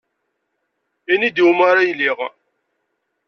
[1.13, 2.19] Ini-d, iwumi ara iliɣ